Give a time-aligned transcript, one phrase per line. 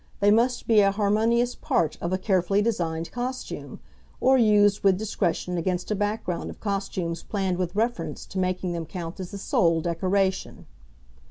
[0.19, 3.79] They must be a harmonious part of a carefully designed costume,
[4.19, 8.87] or used with discretion against a background of costumes planned with reference to making them
[8.87, 10.65] count as the sole decoration.